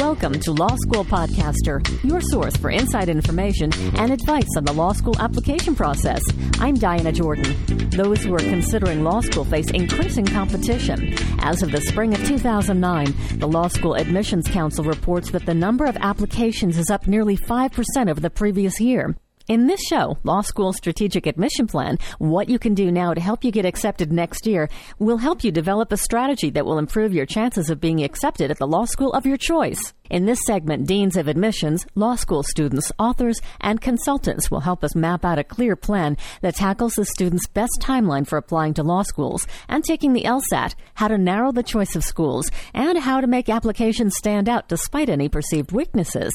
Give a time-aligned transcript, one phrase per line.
[0.00, 4.94] Welcome to Law School Podcaster, your source for inside information and advice on the law
[4.94, 6.22] school application process.
[6.58, 7.54] I'm Diana Jordan.
[7.90, 11.12] Those who are considering law school face increasing competition.
[11.40, 15.84] As of the spring of 2009, the Law School Admissions Council reports that the number
[15.84, 19.14] of applications is up nearly 5% over the previous year.
[19.50, 23.42] In this show, Law School Strategic Admission Plan, what you can do now to help
[23.42, 24.68] you get accepted next year
[25.00, 28.58] will help you develop a strategy that will improve your chances of being accepted at
[28.58, 29.92] the law school of your choice.
[30.08, 34.94] In this segment, deans of admissions, law school students, authors, and consultants will help us
[34.94, 39.02] map out a clear plan that tackles the student's best timeline for applying to law
[39.02, 43.26] schools and taking the LSAT, how to narrow the choice of schools, and how to
[43.26, 46.32] make applications stand out despite any perceived weaknesses.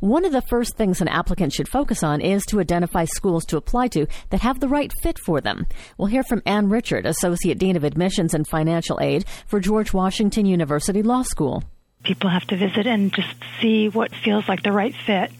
[0.00, 3.56] One of the first things an applicant should focus on is to identify schools to
[3.56, 5.66] apply to that have the right fit for them.
[5.98, 10.46] We'll hear from Ann Richard, Associate Dean of Admissions and Financial Aid for George Washington
[10.46, 11.62] University Law School
[12.06, 15.30] people have to visit and just see what feels like the right fit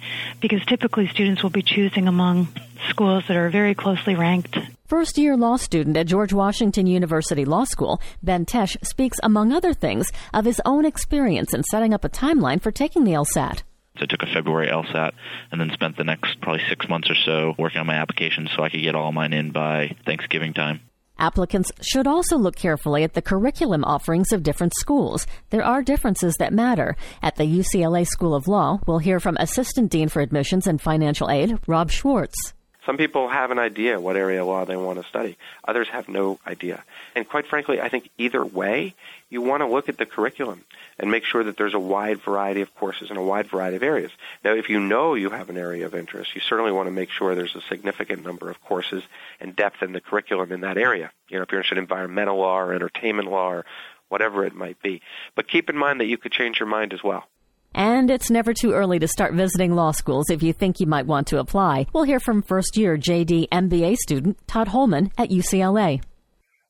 [0.40, 2.48] because typically students will be choosing among
[2.88, 4.58] schools that are very closely ranked.
[4.86, 9.72] First year law student at George Washington University Law School, Ben Tesh speaks, among other
[9.72, 13.62] things, of his own experience in setting up a timeline for taking the LSAT.
[14.02, 15.12] I took a February LSAT
[15.50, 18.62] and then spent the next probably six months or so working on my application so
[18.62, 20.80] I could get all mine in by Thanksgiving time.
[21.18, 25.26] Applicants should also look carefully at the curriculum offerings of different schools.
[25.48, 26.94] There are differences that matter.
[27.22, 31.30] At the UCLA School of Law, we'll hear from Assistant Dean for Admissions and Financial
[31.30, 32.52] Aid, Rob Schwartz.
[32.86, 35.36] Some people have an idea what area of law they want to study.
[35.66, 36.84] Others have no idea.
[37.16, 38.94] And quite frankly, I think either way,
[39.28, 40.64] you want to look at the curriculum
[40.96, 43.82] and make sure that there's a wide variety of courses in a wide variety of
[43.82, 44.12] areas.
[44.44, 47.10] Now, if you know you have an area of interest, you certainly want to make
[47.10, 49.02] sure there's a significant number of courses
[49.40, 51.10] and depth in the curriculum in that area.
[51.28, 53.66] You know, if you're interested in environmental law or entertainment law or
[54.08, 55.02] whatever it might be.
[55.34, 57.26] But keep in mind that you could change your mind as well.
[57.74, 61.06] And it's never too early to start visiting law schools if you think you might
[61.06, 61.86] want to apply.
[61.92, 66.02] We'll hear from first year JD MBA student Todd Holman at UCLA.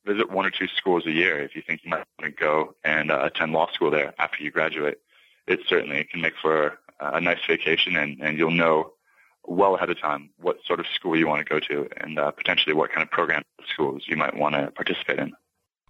[0.05, 2.75] Visit one or two schools a year if you think you might want to go
[2.85, 4.99] and uh, attend law school there after you graduate.
[5.47, 8.93] It certainly can make for a nice vacation and, and you'll know
[9.47, 12.31] well ahead of time what sort of school you want to go to and uh,
[12.31, 13.43] potentially what kind of program
[13.73, 15.33] schools you might want to participate in.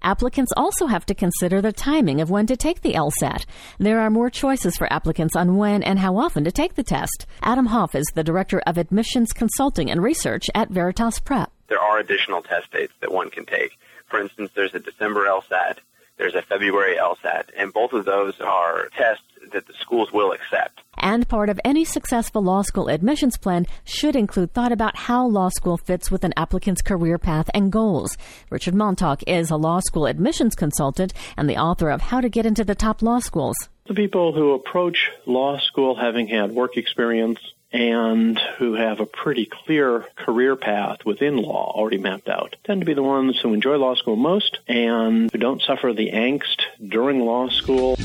[0.06, 3.44] Applicants also have to consider the timing of when to take the LSAT.
[3.80, 7.26] There are more choices for applicants on when and how often to take the test.
[7.42, 11.50] Adam Hoff is the Director of Admissions Consulting and Research at Veritas Prep.
[11.66, 13.76] There are additional test dates that one can take.
[14.06, 15.78] For instance, there's a December LSAT,
[16.18, 20.80] there's a February LSAT, and both of those are tests that the schools will accept.
[20.98, 25.50] And part of any successful law school admissions plan should include thought about how law
[25.50, 28.16] school fits with an applicant's career path and goals.
[28.50, 32.46] Richard Montauk is a law school admissions consultant and the author of How to Get
[32.46, 33.56] into the Top Law Schools.
[33.86, 37.38] The people who approach law school having had work experience
[37.72, 42.86] and who have a pretty clear career path within law already mapped out tend to
[42.86, 47.20] be the ones who enjoy law school most and who don't suffer the angst during
[47.20, 47.96] law school.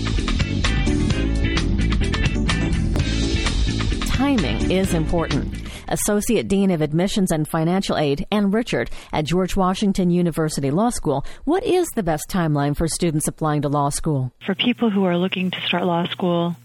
[4.38, 5.54] Timing is important.
[5.90, 11.26] Associate Dean of Admissions and Financial Aid, Ann Richard at George Washington University Law School.
[11.44, 14.32] What is the best timeline for students applying to law school?
[14.46, 16.56] For people who are looking to start law school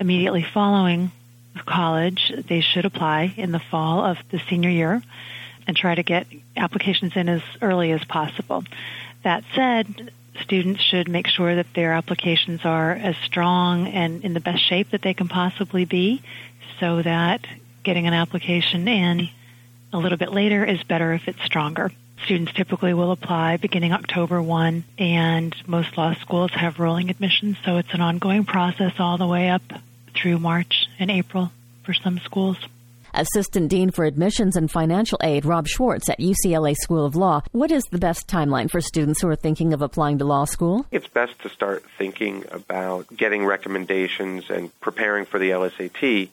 [0.00, 1.12] immediately following
[1.66, 5.00] college, they should apply in the fall of the senior year
[5.68, 6.26] and try to get
[6.56, 8.64] applications in as early as possible.
[9.22, 10.10] That said,
[10.40, 14.90] students should make sure that their applications are as strong and in the best shape
[14.90, 16.20] that they can possibly be
[16.80, 17.46] so that
[17.82, 19.28] getting an application in
[19.92, 21.92] a little bit later is better if it's stronger.
[22.24, 27.76] Students typically will apply beginning October 1, and most law schools have rolling admissions, so
[27.76, 29.62] it's an ongoing process all the way up
[30.14, 31.52] through March and April
[31.84, 32.56] for some schools.
[33.14, 37.42] Assistant Dean for Admissions and Financial Aid, Rob Schwartz at UCLA School of Law.
[37.52, 40.84] What is the best timeline for students who are thinking of applying to law school?
[40.90, 46.28] It's best to start thinking about getting recommendations and preparing for the LSAT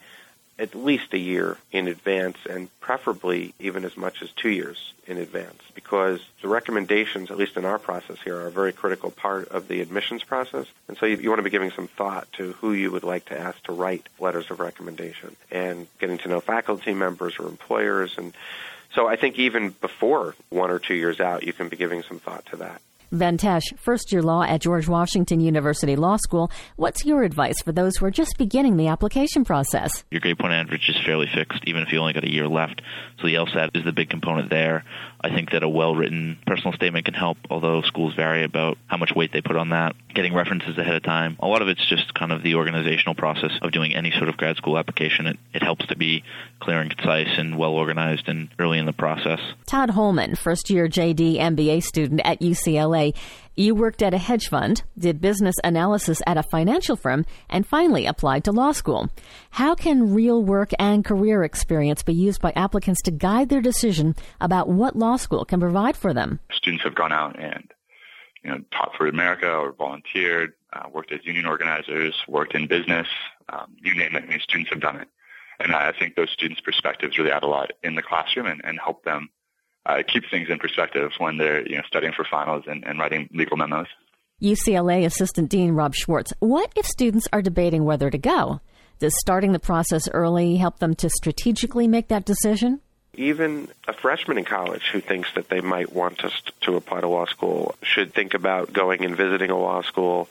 [0.62, 5.18] at least a year in advance and preferably even as much as two years in
[5.18, 9.48] advance because the recommendations, at least in our process here, are a very critical part
[9.48, 10.68] of the admissions process.
[10.88, 13.26] And so you, you want to be giving some thought to who you would like
[13.26, 18.16] to ask to write letters of recommendation and getting to know faculty members or employers.
[18.20, 18.32] And
[18.94, 22.20] so I think even before one or two years out, you can be giving some
[22.20, 22.82] thought to that.
[23.12, 26.50] Ben Tesh, first year law at George Washington University Law School.
[26.78, 30.06] What's your advice for those who are just beginning the application process?
[30.12, 32.82] Your grade point average is fairly fixed, even if you only got a year left.
[33.20, 34.86] So the LSAT is the big component there.
[35.20, 38.98] I think that a well written personal statement can help, although schools vary about how
[38.98, 39.96] much weight they put on that.
[40.14, 41.38] Getting references ahead of time.
[41.40, 44.38] A lot of it's just kind of the organizational process of doing any sort of
[44.38, 45.26] grad school application.
[45.26, 46.24] It, it helps to be
[46.60, 49.40] clear and concise and well organized and early in the process.
[49.66, 53.16] Todd Holman, first year JD MBA student at UCLA.
[53.56, 58.06] You worked at a hedge fund, did business analysis at a financial firm, and finally
[58.06, 59.10] applied to law school.
[59.52, 64.16] How can real work and career experience be used by applicants to guide their decision
[64.40, 66.40] about what law school can provide for them?
[66.54, 67.70] Students have gone out and
[68.44, 73.08] you know, taught for America or volunteered, uh, worked as union organizers, worked in business,
[73.50, 74.24] um, you name it.
[74.24, 75.08] I mean, students have done it.
[75.60, 78.80] And I think those students' perspectives really add a lot in the classroom and, and
[78.80, 79.30] help them
[79.86, 83.30] uh, keep things in perspective when they're you know studying for finals and, and writing
[83.34, 83.88] legal memos.
[84.42, 86.34] UCLA Assistant Dean Rob Schwartz.
[86.40, 88.60] What if students are debating whether to go?
[88.98, 92.82] Does starting the process early help them to strategically make that decision?
[93.14, 97.08] Even a freshman in college who thinks that they might want us to apply to
[97.08, 100.30] law school should think about going and visiting a law school,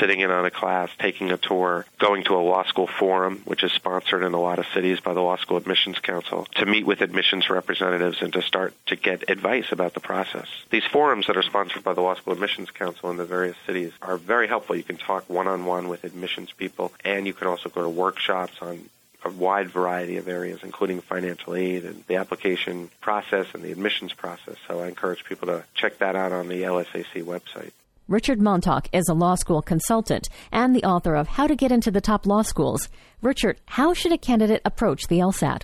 [0.00, 3.62] sitting in on a class, taking a tour, going to a law school forum, which
[3.62, 6.86] is sponsored in a lot of cities by the Law School Admissions Council, to meet
[6.86, 10.46] with admissions representatives and to start to get advice about the process.
[10.70, 13.92] These forums that are sponsored by the Law School Admissions Council in the various cities
[14.00, 14.74] are very helpful.
[14.74, 17.88] You can talk one on one with admissions people, and you can also go to
[17.88, 18.88] workshops on
[19.24, 24.12] a wide variety of areas, including financial aid and the application process and the admissions
[24.12, 24.56] process.
[24.68, 27.72] So I encourage people to check that out on the LSAC website.
[28.08, 31.90] Richard Montauk is a law school consultant and the author of How to Get into
[31.90, 32.88] the Top Law Schools.
[33.22, 35.62] Richard, how should a candidate approach the LSAT?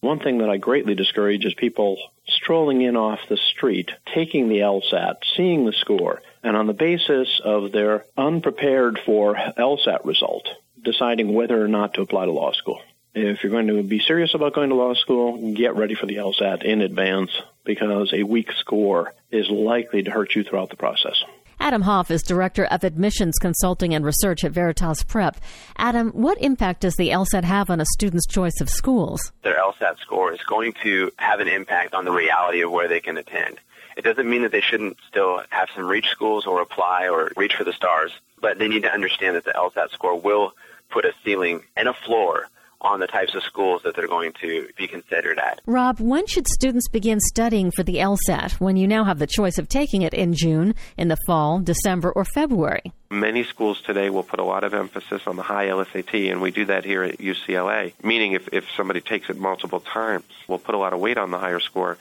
[0.00, 1.96] One thing that I greatly discourage is people
[2.28, 7.40] strolling in off the street, taking the LSAT, seeing the score, and on the basis
[7.44, 10.46] of their unprepared for LSAT result,
[10.84, 12.80] deciding whether or not to apply to law school.
[13.14, 16.16] If you're going to be serious about going to law school, get ready for the
[16.16, 17.30] LSAT in advance
[17.64, 21.22] because a weak score is likely to hurt you throughout the process.
[21.60, 25.36] Adam Hoff is Director of Admissions Consulting and Research at Veritas Prep.
[25.76, 29.32] Adam, what impact does the LSAT have on a student's choice of schools?
[29.42, 33.00] Their LSAT score is going to have an impact on the reality of where they
[33.00, 33.58] can attend.
[33.96, 37.54] It doesn't mean that they shouldn't still have some reach schools or apply or reach
[37.56, 40.52] for the stars, but they need to understand that the LSAT score will
[40.90, 42.48] put a ceiling and a floor
[42.80, 45.60] on the types of schools that they're going to be considered at.
[45.66, 49.58] Rob, when should students begin studying for the LSAT when you now have the choice
[49.58, 52.92] of taking it in June, in the fall, December, or February?
[53.10, 56.50] Many schools today will put a lot of emphasis on the high LSAT, and we
[56.50, 60.74] do that here at UCLA, meaning if, if somebody takes it multiple times, we'll put
[60.74, 61.98] a lot of weight on the higher score.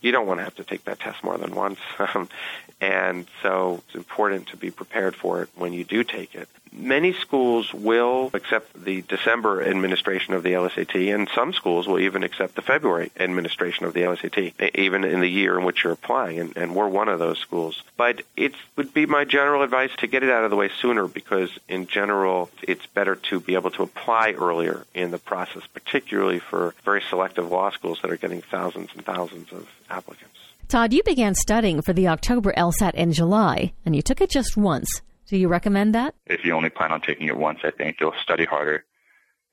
[0.00, 1.80] You don't want to have to take that test more than once.
[2.80, 6.48] and so it's important to be prepared for it when you do take it.
[6.72, 12.22] Many schools will accept the December administration of the LSAT, and some schools will even
[12.22, 16.38] accept the February administration of the LSAT, even in the year in which you're applying,
[16.38, 17.82] and, and we're one of those schools.
[17.96, 21.06] But it would be my general advice to get it out of the way sooner
[21.06, 26.38] because, in general, it's better to be able to apply earlier in the process, particularly
[26.38, 30.38] for very selective law schools that are getting thousands and thousands of applicants.
[30.68, 34.54] Todd, you began studying for the October LSAT in July, and you took it just
[34.54, 35.00] once.
[35.28, 36.14] Do you recommend that?
[36.26, 38.84] If you only plan on taking it once, I think you'll study harder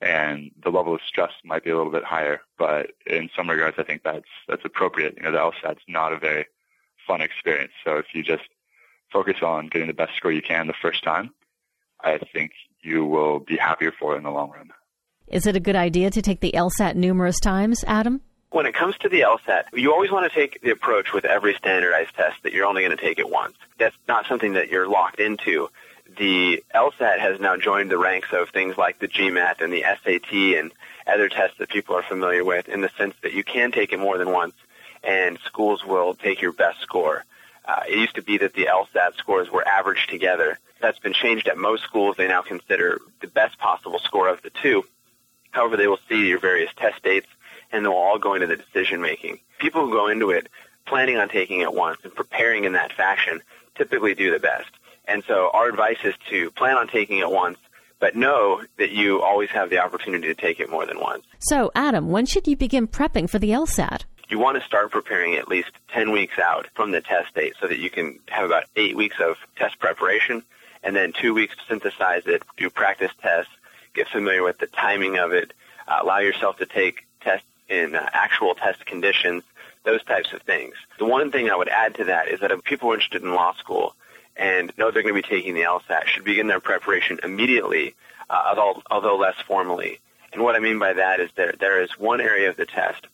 [0.00, 2.40] and the level of stress might be a little bit higher.
[2.58, 5.14] But in some regards, I think that's that's appropriate.
[5.16, 6.46] You know, the LSAT's not a very
[7.06, 7.72] fun experience.
[7.84, 8.44] So if you just
[9.12, 11.30] focus on getting the best score you can the first time,
[12.02, 14.70] I think you will be happier for it in the long run.
[15.28, 18.20] Is it a good idea to take the LSAT numerous times, Adam?
[18.56, 21.52] When it comes to the LSAT, you always want to take the approach with every
[21.56, 23.54] standardized test that you're only going to take it once.
[23.76, 25.68] That's not something that you're locked into.
[26.16, 30.32] The LSAT has now joined the ranks of things like the GMAT and the SAT
[30.58, 30.72] and
[31.06, 33.98] other tests that people are familiar with in the sense that you can take it
[33.98, 34.54] more than once
[35.04, 37.26] and schools will take your best score.
[37.66, 40.58] Uh, it used to be that the LSAT scores were averaged together.
[40.80, 42.16] That's been changed at most schools.
[42.16, 44.86] They now consider the best possible score of the two.
[45.50, 47.28] However, they will see your various test dates
[47.72, 49.38] and they'll all go into the decision making.
[49.58, 50.48] People who go into it
[50.86, 53.40] planning on taking it once and preparing in that fashion
[53.74, 54.70] typically do the best.
[55.06, 57.58] And so our advice is to plan on taking it once,
[58.00, 61.24] but know that you always have the opportunity to take it more than once.
[61.38, 64.04] So, Adam, when should you begin prepping for the LSAT?
[64.28, 67.68] You want to start preparing at least 10 weeks out from the test date so
[67.68, 70.42] that you can have about eight weeks of test preparation
[70.82, 73.52] and then two weeks to synthesize it, do practice tests,
[73.94, 75.52] get familiar with the timing of it,
[75.86, 79.42] uh, allow yourself to take tests in uh, actual test conditions,
[79.84, 80.74] those types of things.
[80.98, 83.34] The one thing I would add to that is that if people are interested in
[83.34, 83.94] law school,
[84.36, 87.94] and know they're going to be taking the LSAT should begin their preparation immediately,
[88.28, 89.98] uh, although, although less formally.
[90.32, 93.06] And what I mean by that is there, there is one area of the test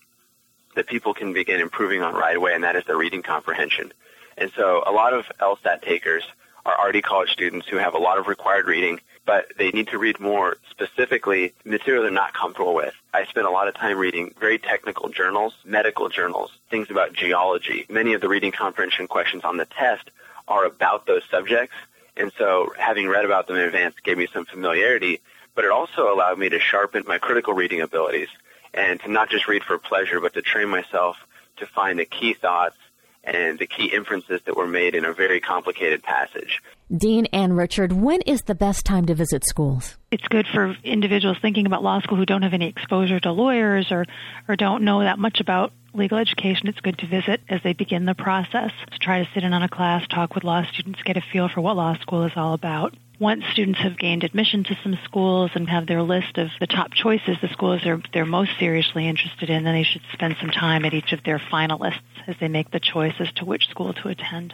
[0.75, 3.93] that people can begin improving on right away, and that is their reading comprehension.
[4.37, 6.25] And so a lot of LSAT takers
[6.65, 9.99] are already college students who have a lot of required reading, but they need to
[9.99, 12.95] read more specifically material they're not comfortable with.
[13.15, 17.87] I spent a lot of time reading very technical journals, medical journals, things about geology.
[17.89, 20.11] Many of the reading comprehension questions on the test
[20.49, 21.75] are about those subjects.
[22.17, 25.21] And so having read about them in advance gave me some familiarity,
[25.55, 28.29] but it also allowed me to sharpen my critical reading abilities
[28.75, 31.17] and to not just read for pleasure, but to train myself
[31.59, 32.77] to find the key thoughts
[33.25, 36.61] and the key inferences that were made in a very complicated passage.
[36.95, 39.97] Dean Ann Richard, when is the best time to visit schools?
[40.11, 43.91] It's good for individuals thinking about law school who don't have any exposure to lawyers
[43.91, 44.05] or,
[44.49, 46.69] or don't know that much about legal education.
[46.69, 48.73] It's good to visit as they begin the process.
[48.91, 51.49] To try to sit in on a class, talk with law students, get a feel
[51.49, 55.53] for what law school is all about once students have gained admission to some schools
[55.55, 59.49] and have their list of the top choices, the schools they're, they're most seriously interested
[59.49, 62.73] in, then they should spend some time at each of their finalists as they make
[62.73, 64.53] the choice as to which school to attend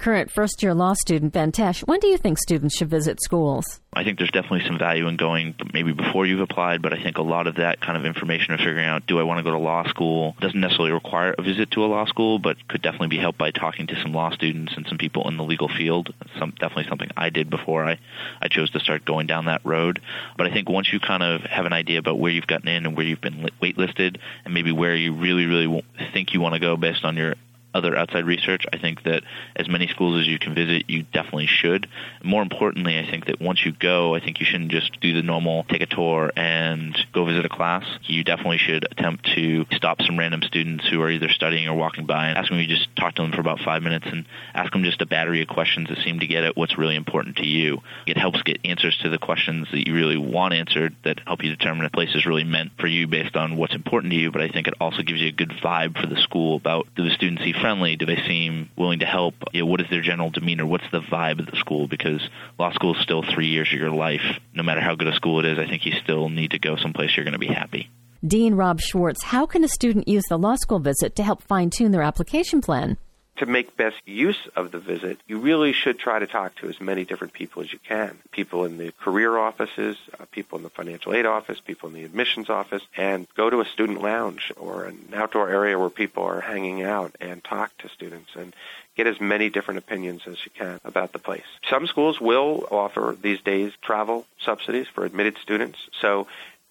[0.00, 3.80] current first year law student Ben Tesh, when do you think students should visit schools?
[3.92, 7.18] I think there's definitely some value in going maybe before you've applied, but I think
[7.18, 9.50] a lot of that kind of information of figuring out do I want to go
[9.50, 13.08] to law school doesn't necessarily require a visit to a law school, but could definitely
[13.08, 16.14] be helped by talking to some law students and some people in the legal field.
[16.38, 17.98] Some definitely something I did before I
[18.40, 20.00] I chose to start going down that road.
[20.38, 22.86] But I think once you kind of have an idea about where you've gotten in
[22.86, 26.60] and where you've been waitlisted, and maybe where you really really think you want to
[26.60, 27.34] go based on your
[27.74, 28.64] other outside research.
[28.72, 29.22] I think that
[29.56, 31.88] as many schools as you can visit, you definitely should.
[32.22, 35.22] More importantly, I think that once you go, I think you shouldn't just do the
[35.22, 37.84] normal take a tour and go visit a class.
[38.04, 42.06] You definitely should attempt to stop some random students who are either studying or walking
[42.06, 44.72] by and ask them you just talk to them for about five minutes and ask
[44.72, 47.46] them just a battery of questions that seem to get at what's really important to
[47.46, 47.82] you.
[48.06, 51.50] It helps get answers to the questions that you really want answered that help you
[51.50, 54.30] determine if a place is really meant for you based on what's important to you.
[54.30, 57.04] But I think it also gives you a good vibe for the school about do
[57.04, 57.96] the students see friendly?
[57.96, 59.34] Do they seem willing to help?
[59.52, 60.66] You know, what is their general demeanor?
[60.66, 61.88] What's the vibe of the school?
[61.88, 62.20] Because
[62.58, 64.38] law school is still three years of your life.
[64.54, 66.76] No matter how good a school it is, I think you still need to go
[66.76, 67.90] someplace you're going to be happy.
[68.26, 71.70] Dean Rob Schwartz, how can a student use the law school visit to help fine
[71.70, 72.98] tune their application plan?
[73.40, 76.78] To make best use of the visit, you really should try to talk to as
[76.78, 78.18] many different people as you can.
[78.32, 82.04] People in the career offices, uh, people in the financial aid office, people in the
[82.04, 86.42] admissions office, and go to a student lounge or an outdoor area where people are
[86.42, 88.54] hanging out and talk to students and
[88.94, 91.48] get as many different opinions as you can about the place.
[91.70, 95.78] Some schools will offer these days travel subsidies for admitted students.
[96.02, 96.26] So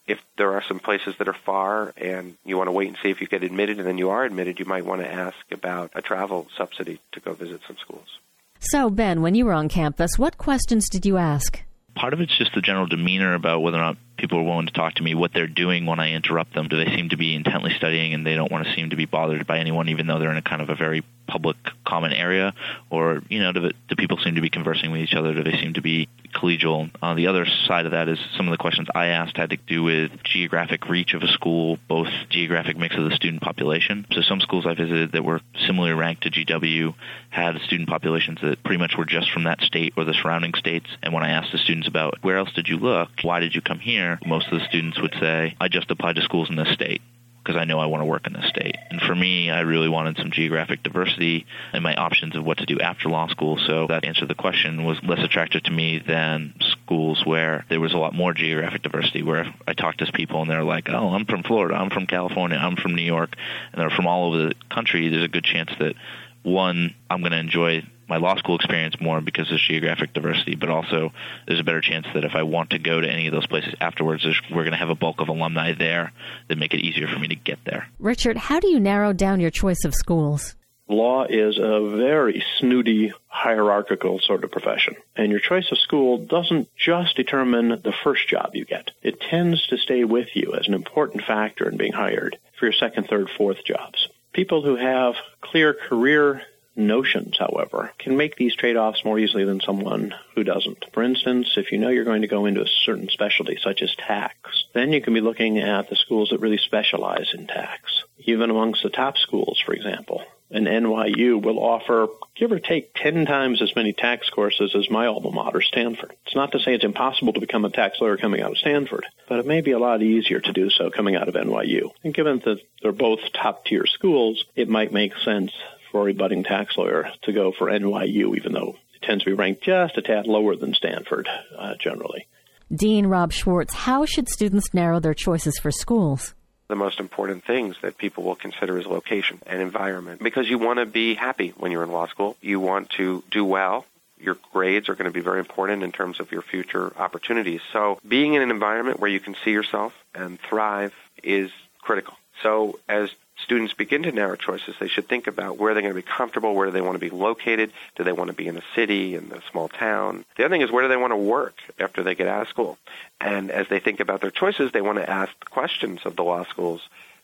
[0.10, 3.10] if there are some places that are far and you want to wait and see
[3.10, 5.92] if you get admitted and then you are admitted, you might want to ask about
[5.94, 8.18] a travel subsidy to go visit some schools.
[8.60, 11.62] So, Ben, when you were on campus, what questions did you ask?
[11.96, 14.74] Part of it's just the general demeanor about whether or not people are willing to
[14.74, 16.68] talk to me, what they're doing when I interrupt them.
[16.68, 19.06] Do they seem to be intently studying and they don't want to seem to be
[19.06, 22.54] bothered by anyone, even though they're in a kind of a very public common area?
[22.90, 25.34] Or, you know, do, do people seem to be conversing with each other?
[25.34, 26.90] Do they seem to be collegial?
[27.02, 29.58] On the other side of that is some of the questions I asked had to
[29.58, 34.06] do with geographic reach of a school, both geographic mix of the student population.
[34.12, 36.94] So some schools I visited that were similarly ranked to GW
[37.30, 40.88] had student populations that pretty much were just from that state or the surrounding states.
[41.02, 43.62] And when I asked the students about where else did you look, why did you
[43.62, 46.70] come here, most of the students would say, I just applied to schools in this
[46.74, 47.02] state
[47.50, 48.76] because I know I want to work in this state.
[48.92, 52.66] And for me, I really wanted some geographic diversity in my options of what to
[52.68, 53.58] do after law school.
[53.66, 57.80] So that answer to the question was less attractive to me than schools where there
[57.80, 61.10] was a lot more geographic diversity, where I talked to people and they're like, oh,
[61.10, 63.34] I'm from Florida, I'm from California, I'm from New York,
[63.72, 65.10] and they're from all over the country.
[65.10, 65.96] There's a good chance that
[66.44, 70.70] one, I'm going to enjoy my law school experience more because there's geographic diversity, but
[70.70, 71.12] also
[71.48, 73.74] there's a better chance that if I want to go to any of those places
[73.80, 76.12] afterwards, we're going to have a bulk of alumni there
[76.48, 77.88] that make it easier for me to get there.
[78.00, 80.56] Richard, how do you narrow down your choice of schools?
[80.88, 84.96] Law is a very snooty, hierarchical sort of profession.
[85.16, 88.90] And your choice of school doesn't just determine the first job you get.
[89.04, 92.74] It tends to stay with you as an important factor in being hired for your
[92.74, 94.08] second, third, fourth jobs.
[94.34, 96.42] People who have clear career
[96.76, 100.86] notions, however, can make these trade-offs more easily than someone who doesn't.
[100.94, 103.94] For instance, if you know you're going to go into a certain specialty, such as
[103.96, 108.04] tax, then you can be looking at the schools that really specialize in tax.
[108.20, 113.26] Even amongst the top schools, for example, an NYU will offer, give or take, 10
[113.26, 116.16] times as many tax courses as my alma mater, Stanford.
[116.26, 119.06] It's not to say it's impossible to become a tax lawyer coming out of Stanford,
[119.28, 121.92] but it may be a lot easier to do so coming out of NYU.
[122.04, 125.52] And given that they're both top tier schools, it might make sense
[125.92, 129.34] for a budding tax lawyer to go for NYU, even though It tends to be
[129.34, 131.28] ranked just a tad lower than Stanford,
[131.58, 132.28] uh, generally.
[132.74, 136.36] Dean Rob Schwartz, how should students narrow their choices for schools?
[136.70, 140.78] the most important things that people will consider is location and environment because you want
[140.78, 142.38] to be happy when you're in law school.
[142.42, 143.86] You want to do well.
[144.20, 147.62] Your grades are going to be very important in terms of your future opportunities.
[147.74, 150.94] So being in an environment where you can see yourself and thrive
[151.24, 151.50] is
[151.82, 152.14] critical.
[152.44, 153.10] So as
[153.44, 156.54] students begin to narrow choices, they should think about where they're going to be comfortable,
[156.54, 159.16] where do they want to be located, do they want to be in a city,
[159.16, 160.26] in a small town.
[160.38, 162.48] The other thing is where do they want to work after they get out of
[162.50, 162.78] school.
[163.20, 166.46] And as they think about their choices, they want to ask questions of the law
[166.46, 166.82] schools.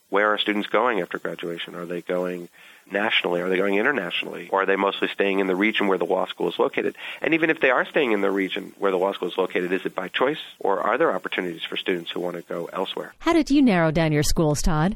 [0.09, 1.75] Where are students going after graduation?
[1.75, 2.47] Are they going
[2.91, 3.41] nationally?
[3.41, 4.49] Are they going internationally?
[4.51, 6.95] Or are they mostly staying in the region where the law school is located?
[7.21, 9.71] And even if they are staying in the region where the law school is located,
[9.71, 13.13] is it by choice or are there opportunities for students who want to go elsewhere?
[13.19, 14.95] How did you narrow down your schools, Todd?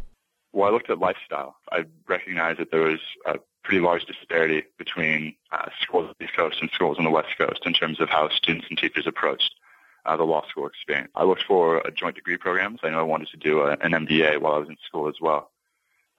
[0.51, 1.56] Well, I looked at lifestyle.
[1.72, 6.36] I recognized that there was a pretty large disparity between uh, schools on the East
[6.36, 9.53] Coast and schools on the West Coast in terms of how students and teachers approached
[10.06, 11.12] uh, the law school experience.
[11.15, 12.79] I looked for a joint degree programs.
[12.84, 15.15] I know I wanted to do a, an MBA while I was in school as
[15.22, 15.51] well.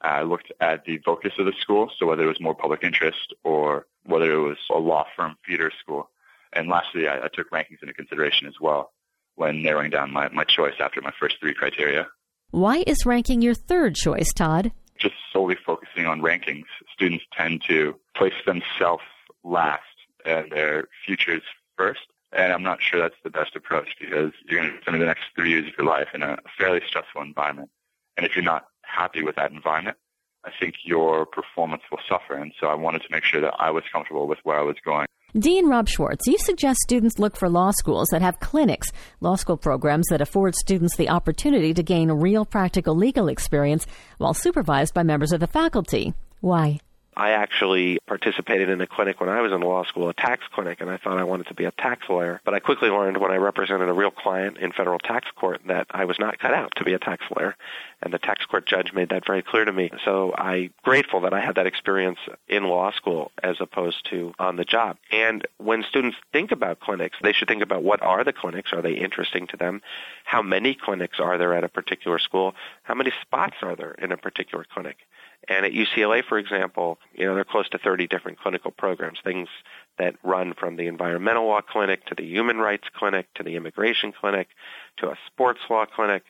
[0.02, 3.34] I looked at the focus of the school, so whether it was more public interest
[3.44, 6.08] or whether it was a law firm feeder school.
[6.52, 8.92] And lastly, I, I took rankings into consideration as well
[9.34, 12.06] when narrowing down my, my choice after my first three criteria.
[12.52, 14.72] Why is ranking your third choice, Todd?
[14.98, 19.04] Just solely focusing on rankings, students tend to place themselves
[19.44, 19.84] last
[20.24, 21.42] and their futures
[21.76, 22.00] first.
[22.32, 25.26] And I'm not sure that's the best approach because you're going to spend the next
[25.36, 27.70] three years of your life in a fairly stressful environment.
[28.16, 29.96] And if you're not happy with that environment,
[30.44, 32.34] I think your performance will suffer.
[32.34, 34.76] And so I wanted to make sure that I was comfortable with where I was
[34.84, 35.06] going.
[35.38, 39.56] Dean Rob Schwartz, you suggest students look for law schools that have clinics, law school
[39.56, 43.86] programs that afford students the opportunity to gain real practical legal experience
[44.18, 46.14] while supervised by members of the faculty.
[46.40, 46.80] Why?
[47.20, 50.80] I actually participated in a clinic when I was in law school, a tax clinic,
[50.80, 52.40] and I thought I wanted to be a tax lawyer.
[52.46, 55.86] But I quickly learned when I represented a real client in federal tax court that
[55.90, 57.56] I was not cut out to be a tax lawyer.
[58.00, 59.90] And the tax court judge made that very clear to me.
[60.02, 64.56] So I'm grateful that I had that experience in law school as opposed to on
[64.56, 64.96] the job.
[65.12, 68.72] And when students think about clinics, they should think about what are the clinics?
[68.72, 69.82] Are they interesting to them?
[70.24, 72.54] How many clinics are there at a particular school?
[72.84, 74.96] How many spots are there in a particular clinic?
[75.48, 79.18] And at UCLA, for example, you know, there are close to 30 different clinical programs,
[79.24, 79.48] things
[79.98, 84.12] that run from the environmental law clinic to the human rights clinic to the immigration
[84.12, 84.48] clinic
[84.98, 86.24] to a sports law clinic,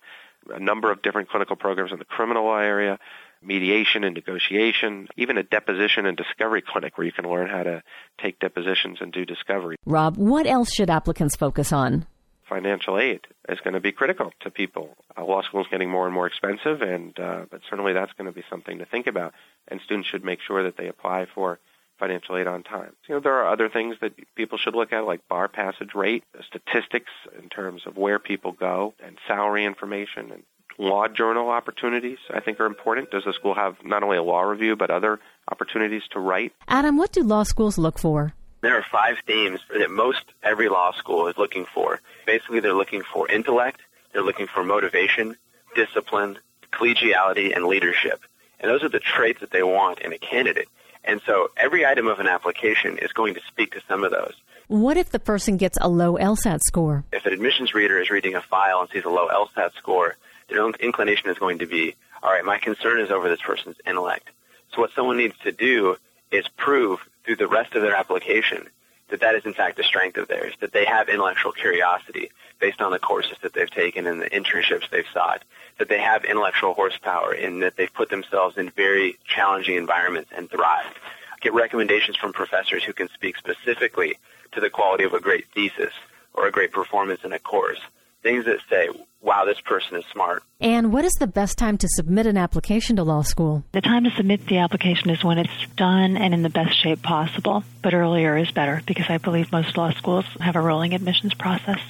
[0.49, 2.99] a number of different clinical programs in the criminal law area,
[3.43, 7.83] mediation and negotiation, even a deposition and discovery clinic where you can learn how to
[8.23, 9.77] take depositions and do discovery.
[9.87, 12.07] Rob, what else should applicants focus on?
[12.51, 14.97] Financial aid is going to be critical to people.
[15.17, 18.27] Uh, law school is getting more and more expensive, and uh, but certainly that's going
[18.27, 19.33] to be something to think about.
[19.69, 21.59] And students should make sure that they apply for
[21.99, 22.93] financial aid on time.
[23.07, 26.25] You know, there are other things that people should look at, like bar passage rate,
[26.45, 30.43] statistics in terms of where people go, and salary information, and
[30.79, 32.19] law journal opportunities.
[32.35, 33.11] I think are important.
[33.11, 36.53] Does the school have not only a law review but other opportunities to write?
[36.67, 38.35] Adam, what do law schools look for?
[38.63, 42.01] There are five themes that most every law school is looking for.
[42.27, 43.81] Basically, they're looking for intellect,
[44.13, 45.37] they're looking for motivation,
[45.75, 46.39] discipline,
[46.73, 48.21] collegiality, and leadership.
[48.59, 50.69] And those are the traits that they want in a candidate.
[51.05, 54.35] And so every item of an application is going to speak to some of those.
[54.69, 57.05] What if the person gets a low LSAT score?
[57.13, 60.17] If an admissions reader is reading a file and sees a low LSAT score,
[60.49, 63.77] their own inclination is going to be, all right, my concern is over this person's
[63.87, 64.29] intellect.
[64.75, 65.97] So what someone needs to do
[66.31, 68.69] is prove through the rest of their application
[69.11, 72.31] that that is in fact a strength of theirs, that they have intellectual curiosity
[72.61, 75.43] based on the courses that they've taken and the internships they've sought,
[75.79, 80.51] that they have intellectual horsepower in that they've put themselves in very challenging environments and
[80.51, 80.97] thrived.
[81.41, 84.17] Get recommendations from professors who can speak specifically
[84.53, 85.93] to the quality of a great thesis
[86.35, 87.81] or a great performance in a course.
[88.23, 88.89] Things that say,
[89.23, 90.43] wow, this person is smart.
[90.61, 93.65] And what is the best time to submit an application to law school?
[93.73, 97.03] The time to submit the application is when it's done and in the best shape
[97.03, 101.35] possible, but earlier is better because I believe most law schools have a rolling admissions
[101.35, 101.81] process.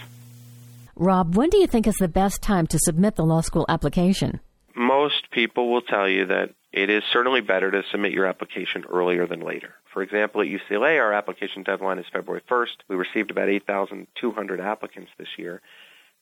[0.94, 4.38] Rob, when do you think is the best time to submit the law school application?
[4.76, 9.26] Most people will tell you that it is certainly better to submit your application earlier
[9.26, 9.74] than later.
[9.92, 12.76] For example, at UCLA, our application deadline is February 1st.
[12.86, 15.60] We received about 8,200 applicants this year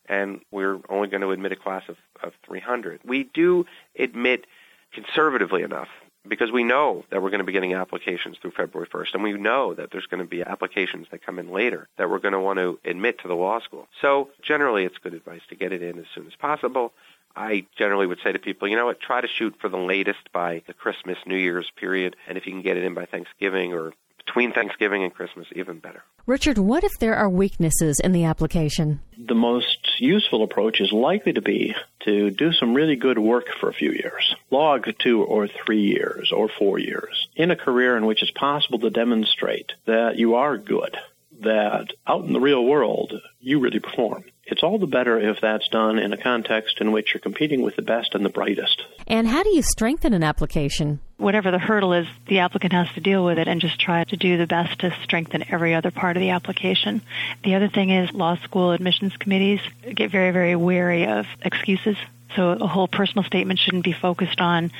[0.09, 3.01] and we're only going to admit a class of, of 300.
[3.05, 3.66] We do
[3.99, 4.47] admit
[4.92, 5.88] conservatively enough
[6.27, 9.33] because we know that we're going to be getting applications through February 1st, and we
[9.33, 12.40] know that there's going to be applications that come in later that we're going to
[12.40, 13.88] want to admit to the law school.
[14.01, 16.92] So generally, it's good advice to get it in as soon as possible.
[17.37, 20.33] I generally would say to people, you know what, try to shoot for the latest
[20.33, 23.73] by the Christmas, New Year's period, and if you can get it in by Thanksgiving
[23.73, 23.92] or
[24.29, 26.05] between Thanksgiving and Christmas, even better.
[26.27, 29.01] Richard, what if there are weaknesses in the application?
[29.17, 33.71] The most useful approach is likely to be to do some really good work for
[33.71, 34.35] a few years.
[34.51, 38.79] Log two or three years or four years in a career in which it's possible
[38.81, 40.97] to demonstrate that you are good,
[41.41, 44.25] that out in the real world, you really perform.
[44.45, 47.77] It's all the better if that's done in a context in which you're competing with
[47.77, 48.83] the best and the brightest.
[49.07, 51.01] And how do you strengthen an application?
[51.19, 54.17] Whatever the hurdle is, the applicant has to deal with it and just try to
[54.17, 57.03] do the best to strengthen every other part of the application.
[57.43, 59.61] The other thing is law school admissions committees
[59.95, 61.97] get very, very wary of excuses.
[62.37, 64.71] So a whole personal statement shouldn't be focused on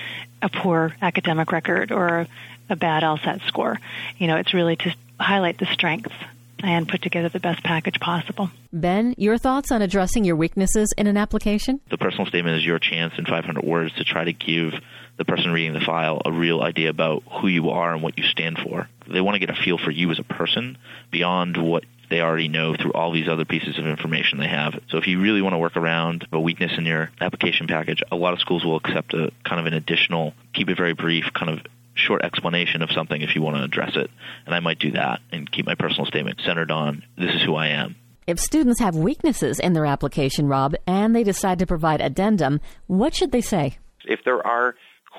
[0.41, 2.29] a poor academic record or
[2.71, 3.79] a bad LSAT score.
[4.19, 6.15] You know, it's really to highlight the strengths
[6.63, 8.51] and put together the best package possible.
[8.73, 11.81] Ben, your thoughts on addressing your weaknesses in an application?
[11.91, 14.75] The personal statement is your chance in 500 words to try to give
[15.19, 18.25] the person reading the file a real idea about who you are and what you
[18.25, 18.89] stand for.
[19.07, 20.79] They want to get a feel for you as a person
[21.11, 24.81] beyond what they already know through all these other pieces of information they have.
[24.89, 28.17] So if you really want to work around a weakness in your application package, a
[28.17, 31.51] lot of schools will accept a kind of an additional, keep it very brief, kind
[31.51, 34.11] of short explanation of something if you want to address it.
[34.47, 37.57] And I might do that and keep my personal statement centered on this is who
[37.57, 37.97] I am.
[38.27, 43.15] If students have weaknesses in their application, Rob, and they decide to provide addendum, what
[43.15, 43.79] should they say?
[44.05, 44.75] If there are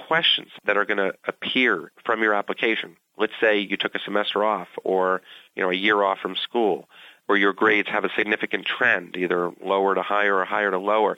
[0.07, 4.43] questions that are going to appear from your application, let's say you took a semester
[4.43, 5.21] off or
[5.55, 6.87] you know a year off from school,
[7.27, 11.17] or your grades have a significant trend, either lower to higher or higher to lower,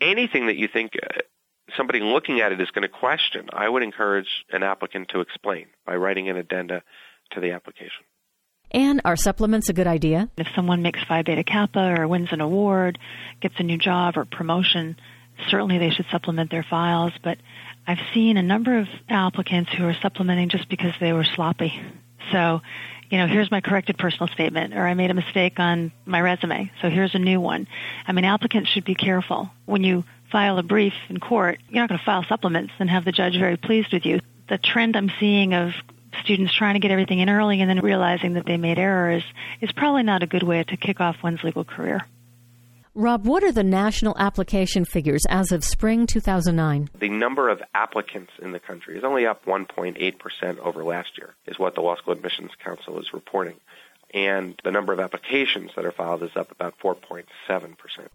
[0.00, 1.20] anything that you think uh,
[1.76, 5.66] somebody looking at it is going to question, I would encourage an applicant to explain
[5.86, 6.82] by writing an addenda
[7.32, 8.04] to the application.
[8.70, 10.28] And are supplements a good idea?
[10.36, 12.98] If someone makes Phi Beta Kappa or wins an award,
[13.40, 14.96] gets a new job or promotion,
[15.48, 17.12] certainly they should supplement their files.
[17.22, 17.38] But
[17.86, 21.80] I've seen a number of applicants who are supplementing just because they were sloppy.
[22.32, 22.62] So,
[23.10, 26.70] you know, here's my corrected personal statement, or I made a mistake on my resume,
[26.80, 27.68] so here's a new one.
[28.06, 29.50] I mean, applicants should be careful.
[29.66, 33.04] When you file a brief in court, you're not going to file supplements and have
[33.04, 34.20] the judge very pleased with you.
[34.48, 35.72] The trend I'm seeing of
[36.22, 39.24] students trying to get everything in early and then realizing that they made errors
[39.60, 42.06] is probably not a good way to kick off one's legal career.
[42.96, 46.90] Rob, what are the national application figures as of spring 2009?
[46.96, 51.58] The number of applicants in the country is only up 1.8% over last year, is
[51.58, 53.56] what the Law School Admissions Council is reporting
[54.14, 57.24] and the number of applications that are filed is up about 4.7%.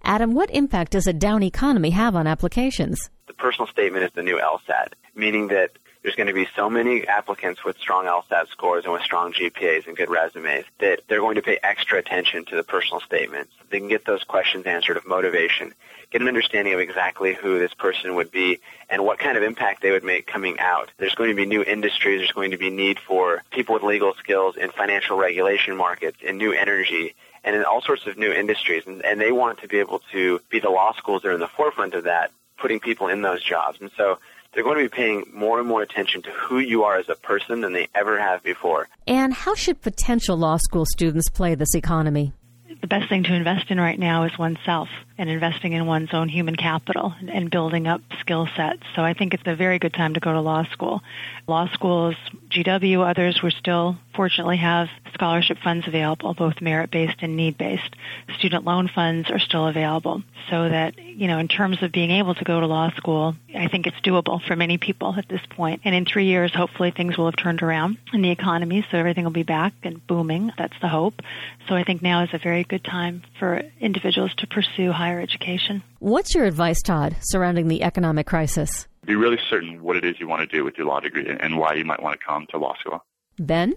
[0.04, 3.10] Adam, what impact does a down economy have on applications?
[3.28, 7.06] The personal statement is the new LSAT, meaning that there's going to be so many
[7.08, 11.36] applicants with strong LSAT scores and with strong GPAs and good resumes that they're going
[11.36, 13.52] to pay extra attention to the personal statements.
[13.70, 15.74] They can get those questions answered of motivation,
[16.12, 18.60] get an understanding of exactly who this person would be
[18.90, 20.90] and what kind of impact they would make coming out.
[20.98, 22.20] There's going to be new industries.
[22.20, 26.38] There's going to be need for people with legal skills in financial regulation markets, in
[26.38, 28.84] new energy, and in all sorts of new industries.
[28.88, 31.40] And, and they want to be able to be the law schools that are in
[31.42, 33.80] the forefront of that, putting people in those jobs.
[33.82, 34.20] And so
[34.54, 37.16] they're going to be paying more and more attention to who you are as a
[37.16, 38.88] person than they ever have before.
[39.08, 42.34] And how should potential law school students play this economy?
[42.82, 44.88] The best thing to invest in right now is oneself
[45.20, 48.82] and investing in one's own human capital and building up skill sets.
[48.96, 51.02] So I think it's a very good time to go to law school.
[51.46, 52.16] Law schools,
[52.50, 57.96] GW, others, we still fortunately have scholarship funds available, both merit-based and need-based.
[58.38, 60.24] Student loan funds are still available.
[60.50, 63.68] So that, you know, in terms of being able to go to law school, I
[63.68, 65.82] think it's doable for many people at this point.
[65.84, 69.26] And in three years, hopefully things will have turned around in the economy, so everything
[69.26, 70.52] will be back and booming.
[70.58, 71.22] That's the hope.
[71.68, 75.20] So I think now is a very good time for individuals to pursue higher higher
[75.20, 75.82] education.
[75.98, 78.88] What's your advice, Todd, surrounding the economic crisis?
[79.06, 81.58] Be really certain what it is you want to do with your law degree and
[81.58, 83.04] why you might want to come to law school.
[83.40, 83.74] Ben?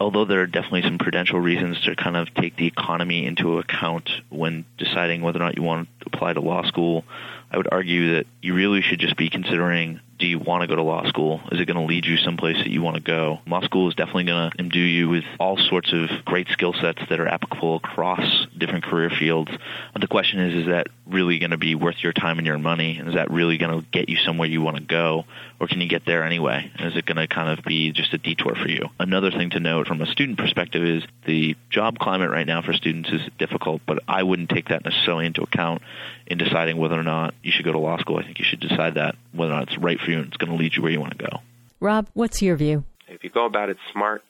[0.00, 4.10] Although there are definitely some prudential reasons to kind of take the economy into account
[4.30, 7.04] when deciding whether or not you want to apply to law school,
[7.52, 10.76] I would argue that you really should just be considering do you want to go
[10.76, 11.40] to law school?
[11.50, 13.40] Is it going to lead you someplace that you want to go?
[13.48, 17.02] Law school is definitely going to imbue you with all sorts of great skill sets
[17.10, 19.50] that are applicable across different career fields.
[19.92, 22.56] But the question is, is that really going to be worth your time and your
[22.56, 22.98] money?
[22.98, 25.24] And is that really going to get you somewhere you want to go?
[25.58, 26.70] Or can you get there anyway?
[26.76, 28.90] And is it going to kind of be just a detour for you?
[29.00, 32.74] Another thing to note from a student perspective is the job climate right now for
[32.74, 35.82] students is difficult, but I wouldn't take that necessarily into account
[36.28, 38.18] in deciding whether or not you should go to law school.
[38.18, 40.36] I think you should decide that whether or not it's right for you and it's
[40.36, 41.40] going to lead you where you want to go.
[41.80, 42.84] Rob, what's your view?
[43.08, 44.22] If you go about it smart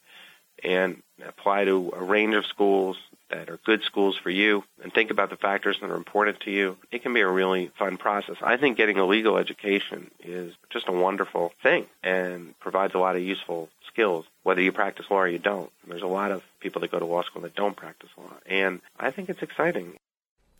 [0.64, 2.96] and apply to a range of schools
[3.30, 6.50] that are good schools for you and think about the factors that are important to
[6.50, 8.36] you, it can be a really fun process.
[8.42, 13.16] I think getting a legal education is just a wonderful thing and provides a lot
[13.16, 15.70] of useful skills, whether you practice law or you don't.
[15.86, 18.80] There's a lot of people that go to law school that don't practice law, and
[18.98, 19.94] I think it's exciting.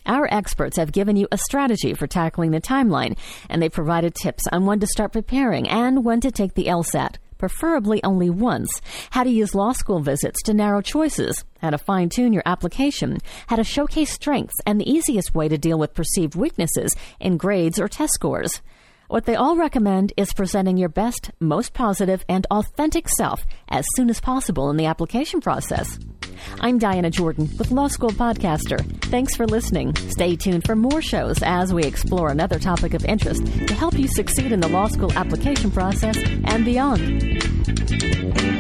[0.06, 3.16] Our experts have given you a strategy for tackling the timeline,
[3.48, 7.16] and they provided tips on when to start preparing and when to take the LSAT,
[7.38, 12.08] preferably only once, how to use law school visits to narrow choices, how to fine
[12.08, 16.34] tune your application, how to showcase strengths, and the easiest way to deal with perceived
[16.34, 18.60] weaknesses in grades or test scores.
[19.08, 24.08] What they all recommend is presenting your best, most positive, and authentic self as soon
[24.08, 25.98] as possible in the application process.
[26.32, 26.64] Mm-hmm.
[26.64, 28.80] I'm Diana Jordan with Law School Podcaster.
[29.06, 29.94] Thanks for listening.
[30.10, 34.08] Stay tuned for more shows as we explore another topic of interest to help you
[34.08, 38.51] succeed in the law school application process and beyond.